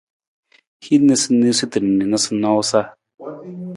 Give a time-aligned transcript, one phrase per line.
[0.87, 2.79] Hin niisaniisatu na noosanoosa.